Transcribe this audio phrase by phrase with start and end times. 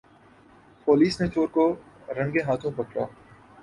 [0.87, 1.65] police نے چور کو
[2.17, 3.05] رنگے ہاتھوں پکڑا